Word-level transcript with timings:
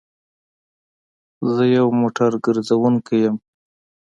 زه 1.53 1.63
يو 1.77 1.87
موټر 1.99 2.31
ګرځونکی 2.45 3.17
يم 3.25 3.35